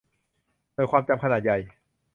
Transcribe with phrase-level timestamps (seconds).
[0.73, 1.57] หน่วยความจำขนาดใหญ่